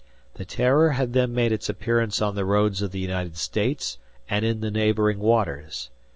The 0.33 0.45
"Terror" 0.45 0.93
had 0.93 1.13
then 1.13 1.31
made 1.31 1.51
its 1.51 1.69
appearance 1.69 2.23
on 2.23 2.33
the 2.33 2.43
roads 2.43 2.81
of 2.81 2.89
the 2.91 2.97
United 2.97 3.37
States 3.37 3.99
and 4.27 4.43
in 4.43 4.59
the 4.61 4.71
neighboring 4.71 5.19
waters. 5.19 5.91